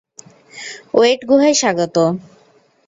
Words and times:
ওয়েড 0.93 1.19
গুহায় 1.29 1.55
স্বাগত। 1.61 1.95